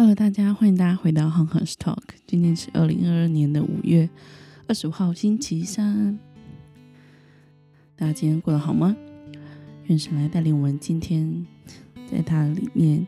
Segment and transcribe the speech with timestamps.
[0.00, 1.98] Hello，大家欢迎大家回到 Hong Kong Talk。
[2.26, 4.08] 今天是二零二二年的五月
[4.66, 6.18] 二十五号，星期三。
[7.96, 8.96] 大家今天过得好吗？
[9.88, 11.46] 愿神来带领我们今天，
[12.10, 13.06] 在他里面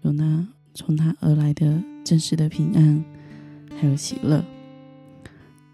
[0.00, 3.04] 有那从他而来的真实的平安，
[3.78, 4.42] 还有喜乐。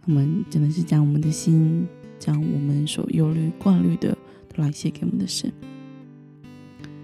[0.07, 1.87] 我们真的是将我们的心，
[2.19, 4.19] 将我们所忧虑挂虑的，
[4.53, 5.53] 都来写给我们的神，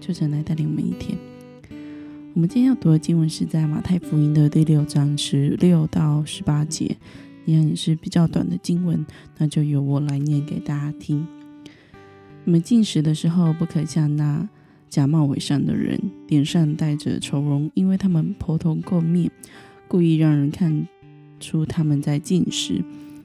[0.01, 1.17] 就神来带领我们一天。
[2.35, 6.95] 我们今天要读的经文是在马太福音的第六章十六到十八节，
[7.45, 9.03] 一样也是比较短的经文，
[9.39, 11.27] 那就由我来念给大家听。
[12.45, 14.47] 你们进食的时候，不可像那
[14.87, 19.29] 假冒伪善的人，脸上带着愁容，因为他们蓬头垢面，
[19.87, 20.87] 故意让人看
[21.39, 22.83] 出他们在进食。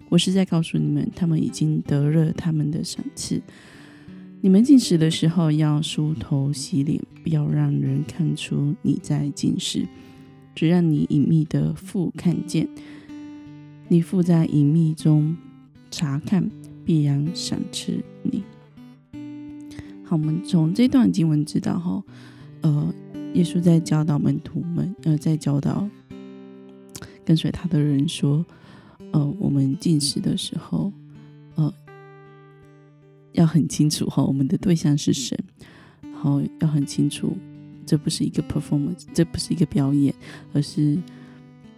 [0.09, 3.43] 我是在告诉你们，他们已经得了他们的赏赐。
[4.45, 9.89] 你们进食的时候要梳头洗脸，不要让人看出你在进食，
[10.55, 12.69] 只让你隐秘的父看见。
[13.89, 15.35] 你父在隐秘中
[15.91, 16.51] 查看，
[16.85, 18.43] 必然赏赐你。
[20.05, 22.05] 好，我们从这段经文知道哈，
[22.61, 22.95] 呃，
[23.33, 25.89] 耶稣在教导门徒们，呃，在教导
[27.25, 28.45] 跟随他的人说，
[29.13, 30.93] 呃，我们进食的时候，
[31.55, 31.73] 呃。
[33.35, 35.39] 要很清楚哈，我们的对象是神，
[36.01, 37.37] 然后要很清楚，
[37.87, 40.13] 这不是一个 performance，这不是一个表演，
[40.53, 40.99] 而是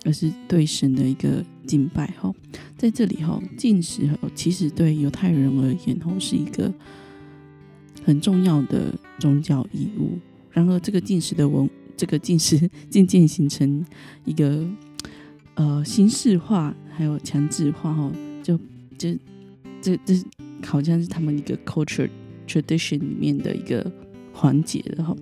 [0.05, 2.33] 而是对神的一个敬拜哈。
[2.77, 6.73] 在这里哈，进食其实对犹太人而言哈是一个
[8.05, 10.19] 很重要的宗教义务。
[10.53, 13.85] 然而，这个进食的文，这个进食渐渐形成
[14.25, 14.67] 一个
[15.55, 18.13] 呃形式化，还有强制化哈，
[18.43, 18.59] 就
[18.97, 19.15] 就
[19.95, 20.21] 这这。
[20.65, 22.09] 好像是他们一个 culture
[22.49, 23.93] tradition 里面的一个
[24.33, 25.15] 环节了哈，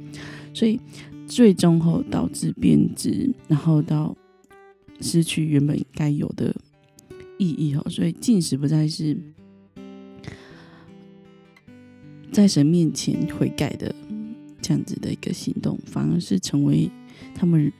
[0.54, 0.80] 所以
[1.26, 4.16] 最终后导致变质，然后到
[5.00, 6.54] 失去原本该有的
[7.36, 9.18] 意义哈，所以进食不再是
[12.32, 13.94] 在神面前悔改的
[14.62, 16.88] 这样子的一个行动，反而是成为
[17.34, 17.70] 他们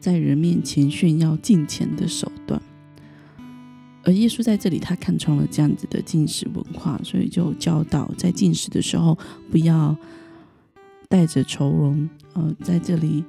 [0.00, 2.60] 在人面前炫耀金钱的手段。
[4.04, 9.16] 而耶稣在这里，他看穿了这样子的进食文化，所以就教导在进食的时候
[9.50, 9.96] 不要
[11.08, 12.08] 带着愁容。
[12.32, 13.22] 呃，在这里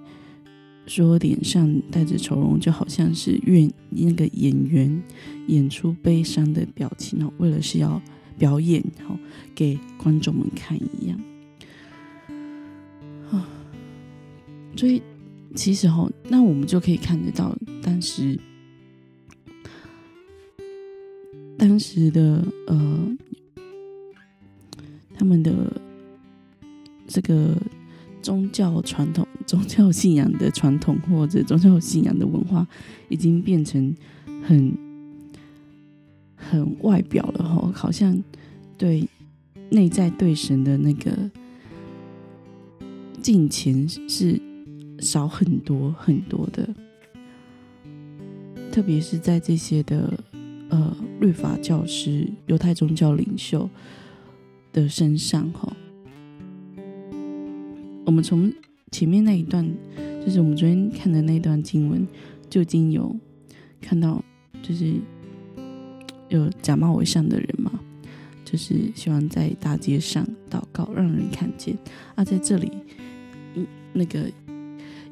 [0.88, 5.04] 说脸上带着愁容，就好像是愿那个演员
[5.48, 8.02] 演出悲伤的表情哦，为了是要
[8.38, 9.16] 表演好
[9.54, 11.20] 给观众们看一样。
[13.30, 13.48] 啊，
[14.76, 15.04] 所以
[15.54, 18.40] 其实哈，那我们就可以看得到当时。
[21.64, 23.18] 当时的呃，
[25.16, 25.82] 他们的
[27.08, 27.56] 这个
[28.22, 32.68] 宗教传统、宗教信仰的传统或者宗教信仰的文化，
[33.08, 33.96] 已经变成
[34.44, 34.78] 很
[36.36, 38.22] 很外表了哈，好像
[38.78, 39.08] 对
[39.70, 41.32] 内在对神的那个
[43.22, 44.38] 敬虔是
[45.00, 46.68] 少很多很多的，
[48.70, 50.22] 特别是在这些的。
[50.74, 53.70] 呃，律法教师、犹太宗教领袖
[54.72, 55.72] 的身上，哈，
[58.08, 58.52] 我们从
[58.90, 59.64] 前面那一段，
[60.26, 62.08] 就是我们昨天看的那一段经文，
[62.50, 63.16] 就已经有
[63.80, 64.20] 看到，
[64.64, 64.96] 就是
[66.30, 67.80] 有假冒伪善的人嘛，
[68.44, 71.78] 就是希望在大街上祷告，让人看见。
[72.16, 72.72] 啊，在这里，
[73.54, 74.22] 嗯，那个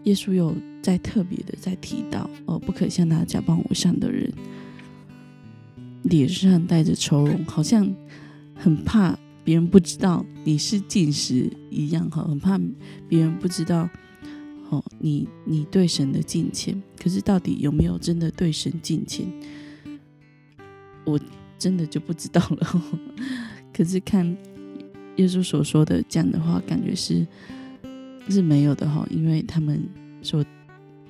[0.05, 4.33] 耶稣又在特别的在提到，哦，不可向那假冒伪善的人。
[6.03, 7.87] 脸上带着愁容，好像
[8.55, 12.59] 很怕别人不知道你是进食一样，哈，很怕
[13.07, 13.87] 别人不知道，
[14.69, 19.25] 哦，你你对神的敬虔，可是到底有没有真的对神敬虔，
[21.05, 21.19] 我
[21.57, 22.83] 真的就不知道了。
[23.71, 24.25] 可是看
[25.17, 27.25] 耶稣所说的这样的话，感觉是
[28.27, 29.87] 是没有的哈，因为他们
[30.23, 30.43] 说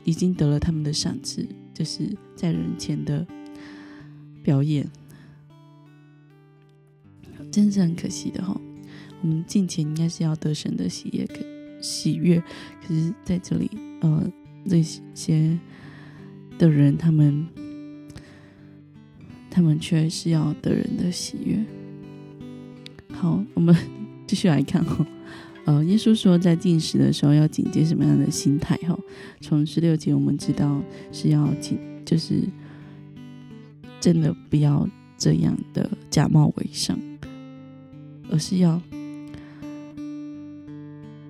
[0.03, 3.25] 已经得了他们的赏赐，就是在人前的。
[4.43, 4.87] 表演，
[7.51, 8.59] 真是很可惜的哈。
[9.21, 11.35] 我们进前应该是要得神的喜悦，可
[11.79, 12.41] 喜悦，
[12.85, 13.69] 可是在这里，
[14.01, 14.27] 呃，
[14.67, 14.81] 这
[15.13, 15.59] 些
[16.57, 17.47] 的人，他们，
[19.49, 21.63] 他们却是要得人的喜悦。
[23.11, 23.75] 好，我们
[24.25, 25.05] 继续来看哈。
[25.65, 28.97] 呃，耶稣说，在进食的时候要警戒什么样的心态哈？
[29.39, 32.41] 从十六节我们知道是要警，就是。
[34.01, 34.85] 真的不要
[35.17, 36.99] 这样的假冒伪善，
[38.31, 38.81] 而是要，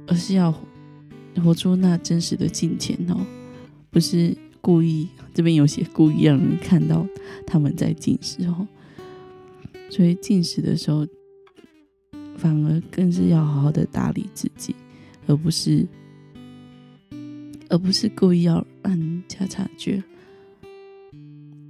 [0.07, 0.51] 而是要
[1.43, 3.23] 活出那真实的金钱哦。
[3.89, 7.05] 不是故意，这边有写故意让人看到
[7.45, 8.65] 他们在进食哦。
[9.89, 11.05] 所以进食的时候，
[12.37, 14.73] 反而更是要好好的打理自己，
[15.27, 15.85] 而不是
[17.67, 20.01] 而不是故意要让人家察觉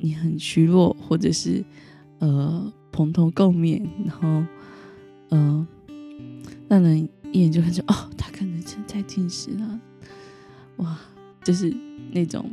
[0.01, 1.63] 你很虚弱，或者是
[2.19, 4.43] 呃蓬头垢面，然后
[5.29, 5.67] 呃
[6.67, 9.79] 让人一眼就看出哦，他可能正在进食了，
[10.77, 10.99] 哇，
[11.43, 11.73] 就是
[12.11, 12.51] 那种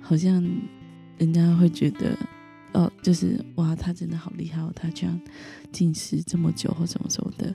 [0.00, 0.40] 好像
[1.18, 2.16] 人家会觉得。
[2.74, 4.70] 哦，就是哇，他真的好厉害哦！
[4.76, 5.20] 他居然
[5.72, 7.52] 进食这么久或什么什么的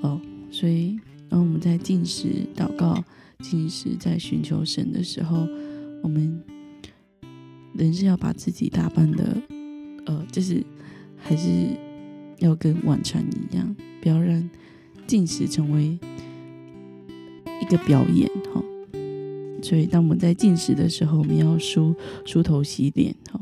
[0.00, 0.18] 哦，
[0.50, 3.04] 所以当我们在进食、祷告、
[3.40, 5.46] 进食在寻求神的时候，
[6.02, 6.42] 我们
[7.74, 9.36] 人是要把自己打扮的，
[10.06, 10.62] 呃，就是
[11.16, 11.68] 还是
[12.38, 14.48] 要跟晚餐一样，不要让
[15.06, 15.98] 进食成为
[17.60, 18.62] 一个表演哈。
[19.62, 21.94] 所以当我们在进食的时候，我们要梳
[22.24, 23.40] 梳头、洗脸哈。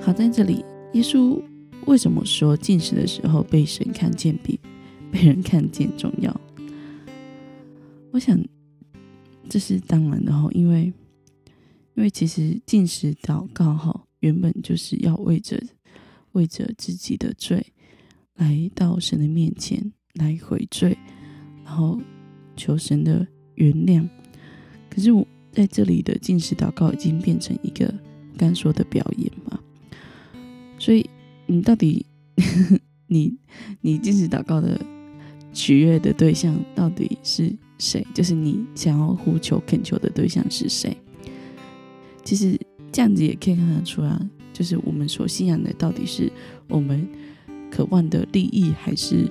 [0.00, 0.64] 好，在这里，
[0.94, 1.40] 耶稣
[1.86, 4.58] 为什么说进食的时候被神看见比
[5.12, 6.40] 被人看见重要？
[8.10, 8.36] 我想
[9.48, 10.92] 这是当然的哈，因为
[12.00, 15.62] 因为其实进食祷告哈，原本就是要为着
[16.32, 17.74] 为着自己的罪
[18.36, 20.96] 来到神的面前来悔罪，
[21.62, 22.00] 然后
[22.56, 23.26] 求神的
[23.56, 24.08] 原谅。
[24.88, 27.94] 可是我在这里的进食祷告已经变成一个
[28.38, 29.60] 刚说的表演嘛。
[30.78, 31.04] 所以，
[31.44, 32.06] 你到底，
[33.08, 33.36] 你
[33.82, 34.80] 你进食祷告的
[35.52, 38.02] 取悦的对象到底是谁？
[38.14, 40.96] 就是你想要呼求恳求的对象是谁？
[42.30, 42.56] 其实
[42.92, 44.16] 这样子也可以看得出来，
[44.52, 46.30] 就是我们所信仰的到底是
[46.68, 47.04] 我们
[47.72, 49.28] 渴望的利益，还是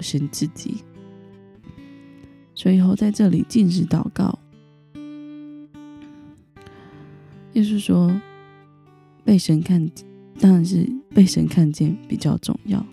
[0.00, 0.78] 神自己？
[2.52, 4.36] 所以后在这里禁止祷告，
[7.52, 8.20] 就是说
[9.24, 9.88] 被神看。
[10.40, 12.84] 当然是被神看见比较重要，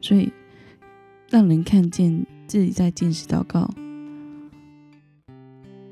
[0.00, 0.32] 所以
[1.30, 3.72] 让人看见自己在进食祷告，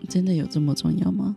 [0.08, 1.36] 真的有这么重要吗？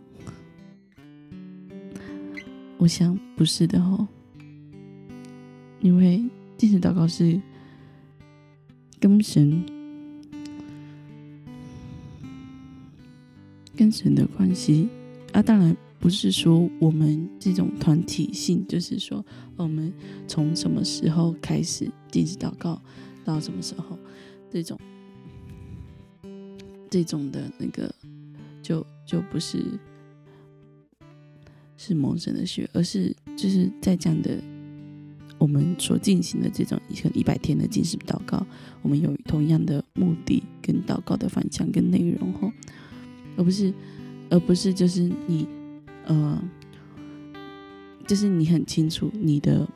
[2.80, 4.08] 我想不是的哦，
[5.80, 6.20] 因为
[6.56, 7.38] 进食祷告是
[8.98, 9.62] 跟神
[13.76, 14.88] 跟神的关系
[15.32, 15.76] 啊，当然。
[16.00, 19.22] 不是说我们这种团体性，就是说
[19.54, 19.92] 我们
[20.26, 22.80] 从什么时候开始禁止祷告，
[23.22, 23.98] 到什么时候，
[24.50, 24.80] 这种
[26.88, 27.94] 这种的那个，
[28.62, 29.62] 就就不是
[31.80, 34.38] 是蒙神的血，而是就是在讲的
[35.38, 38.46] 我们所进行的这种一个一百天的进食祷告，
[38.82, 42.52] 我们有同样的目的跟祷告的方向跟内容吼，
[43.38, 43.72] 而不是
[44.28, 45.48] 而不是就是你。
[46.06, 46.42] 呃，
[48.08, 49.68] 就是你很清楚你的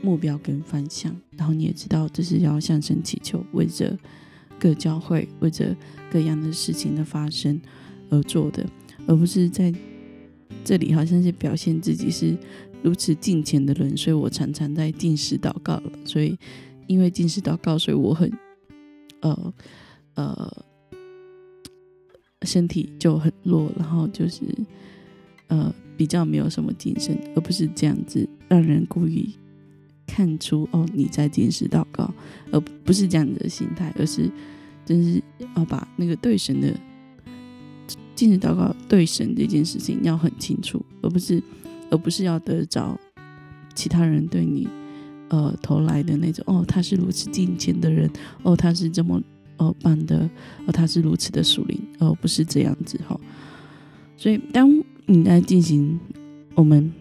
[0.00, 3.98] 目标跟方向，然后你也知道这是要向神祈求，为着
[4.58, 5.76] 各教会，为着
[6.10, 7.60] 各样的事情的发生
[8.08, 8.64] 而做的，
[9.06, 9.74] 而不是在
[10.64, 12.36] 这里好像是表现自己是
[12.82, 16.38] 如此敬虔的人，所以我常常在进食祷告，所以
[16.86, 18.32] 因为进食祷告，所以我很
[19.20, 19.54] 呃
[20.14, 20.64] 呃
[22.42, 24.42] 身体就很弱，然后就是。
[25.50, 29.34] 呃，比较没有什么精神，而不是这样子让人故意
[30.06, 32.12] 看出哦你在坚持祷告，
[32.52, 34.30] 而不是这样子的心态，而是
[34.84, 35.22] 真是
[35.56, 36.78] 要把那个对神的
[38.18, 41.40] 坚持祷告对神这件事情要很清楚，而不是
[41.88, 42.98] 而不是要得着
[43.76, 44.66] 其他人对你
[45.28, 48.10] 呃投来的那种哦他是如此敬虔的人，
[48.42, 49.22] 哦他是这么
[49.58, 50.28] 哦棒的，
[50.66, 53.18] 哦他是如此的属灵，哦不是这样子哈，
[54.16, 54.68] 所以当。
[55.10, 55.98] 你在进行
[56.54, 56.92] 我们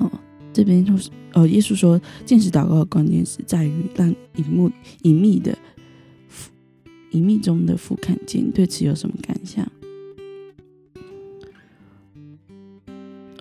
[0.00, 0.10] 哦，
[0.52, 4.68] 这边就是呃，耶稣说，见识祷告的关键是在于让隐幕
[5.02, 5.56] 隐秘的
[7.12, 8.50] 隐秘中的父看见。
[8.50, 9.64] 对此有什么感想？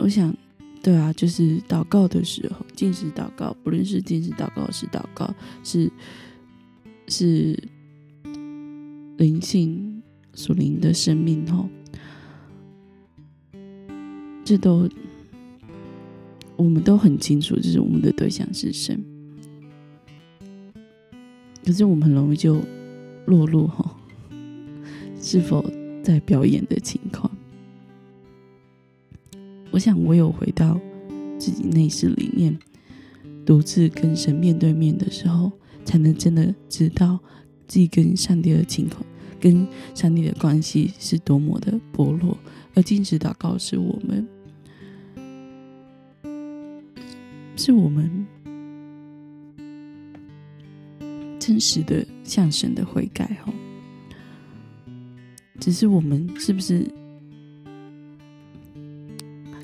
[0.03, 0.35] 我想，
[0.81, 5.33] 对啊，就是祷告的时候，进食祷告，不论是进食祷告是祷告，
[5.63, 5.89] 是
[7.07, 7.57] 是
[9.15, 10.03] 灵性
[10.35, 11.69] 属灵的生命哦。
[14.43, 14.89] 这都，
[16.57, 19.01] 我们都很清楚，就是我们的对象是神。
[21.65, 22.61] 可是我们很容易就
[23.25, 23.95] 落入哈，
[25.21, 25.63] 是否
[26.03, 27.32] 在表演的情况？
[29.73, 30.79] 我想，我有回到
[31.39, 32.55] 自己内室里面，
[33.43, 35.51] 独自跟神面对面的时候，
[35.83, 37.17] 才能真的知道
[37.67, 39.03] 自己跟上帝的情况
[39.39, 42.37] 跟上帝的关系是多么的薄弱，
[42.75, 44.27] 而禁食祷告是我们，
[47.55, 48.27] 是我们
[51.39, 53.51] 真实的向神的悔改哈。
[55.59, 56.87] 只是我们是不是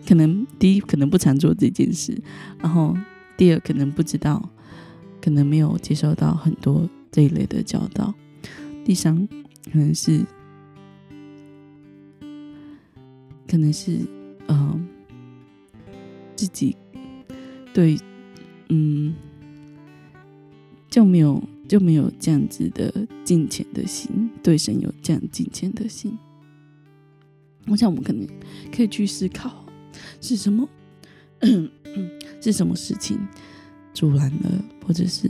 [0.09, 2.19] 可能第一可能不常做这件事，
[2.57, 2.97] 然后
[3.37, 4.49] 第二可能不知道，
[5.21, 8.11] 可能没有接受到很多这一类的教导，
[8.83, 9.29] 第三。
[9.71, 10.25] 可能是，
[13.47, 13.99] 可能是，
[14.47, 14.81] 呃，
[16.35, 16.75] 自己
[17.71, 17.95] 对，
[18.69, 19.13] 嗯，
[20.89, 22.91] 就没有就没有这样子的
[23.23, 26.17] 敬虔的心，对神有这样敬虔的心。
[27.67, 28.27] 我想，我们可能
[28.71, 29.65] 可以去思考，
[30.21, 30.67] 是什么，
[32.41, 33.19] 是什么事情
[33.93, 35.29] 阻拦了，或者是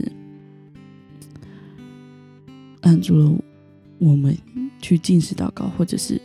[2.82, 3.44] 按住了。
[3.98, 4.34] 我们
[4.80, 6.18] 去进食祷告，或者是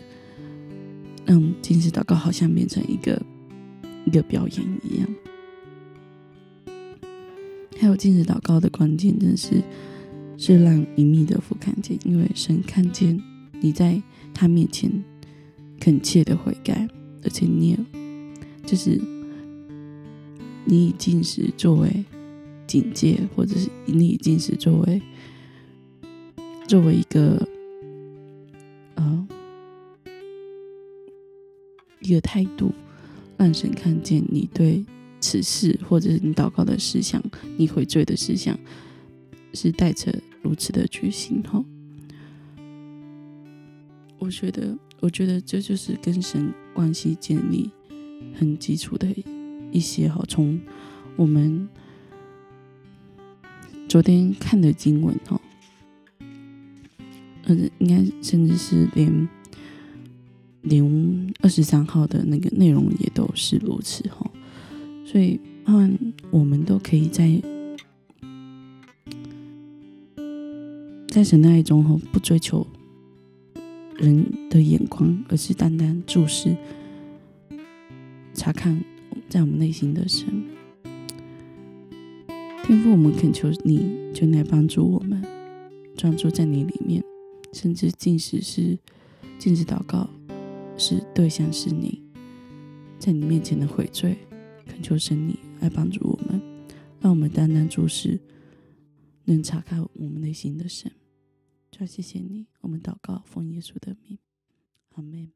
[1.25, 3.21] 让进食祷告好像变成一个
[4.05, 5.07] 一个表演一样。
[7.77, 9.61] 还有进食祷告的关键，真是
[10.37, 13.21] 是让隐秘的父看见，因为神看见
[13.59, 14.01] 你在
[14.33, 14.89] 他面前
[15.77, 16.87] 恳切的悔改，
[17.23, 17.77] 而且你也
[18.65, 18.99] 就是
[20.65, 22.05] 你以进食作为
[22.67, 25.01] 警戒，或者是你以进食作为
[26.67, 27.47] 作为一个。
[32.01, 32.71] 一个态度，
[33.35, 34.85] 让神看见你对
[35.19, 37.19] 此事，或者是你祷告的事项，
[37.57, 38.55] 你悔罪的事项，
[39.53, 41.65] 是带着如此的决心哈。
[44.19, 47.71] 我觉得，我觉得这就是跟神关系建立
[48.33, 49.07] 很基础的
[49.71, 50.23] 一些哈。
[50.27, 50.59] 从
[51.15, 51.67] 我们
[53.87, 55.41] 昨天看的经文哈，
[57.43, 59.27] 呃，应该甚至是连。
[60.67, 64.27] 连二十三号的那个内容也都是如此哈，
[65.05, 65.95] 所以嗯，
[66.31, 67.39] 我们都可以在
[71.07, 72.65] 在神的爱中哈，不追求
[73.99, 76.57] 人的眼光，而是单单注视、
[78.45, 78.79] 查看
[79.27, 80.27] 在我们内心的神。
[82.63, 85.19] 天父，我们恳求你，就来帮助我们
[85.97, 87.03] 专注在你里面，
[87.53, 88.77] 甚至进食是
[89.39, 90.07] 禁止祷告。
[90.77, 92.03] 是对象是你，
[92.99, 94.15] 在你面前的悔罪，
[94.67, 96.39] 恳求神你来帮助我们，
[96.99, 98.19] 让我们单单注视，
[99.23, 100.91] 能查看我们内心的神。
[101.71, 104.19] 主谢谢你，我们祷告奉耶稣的名，
[104.93, 105.34] 阿门。